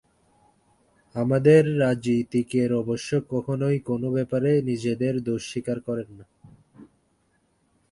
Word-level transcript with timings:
আমাদের 1.15 1.61
রাজীতিকেরা 1.79 2.75
অবশ্য 2.75 3.09
কখনোই 3.29 3.77
কোনো 3.79 4.07
ব্যাপারে 4.11 4.51
নিজেদের 4.61 5.13
দোষ 5.23 5.41
স্বীকার 5.51 5.77
করেন 5.79 6.09
না। 6.17 6.25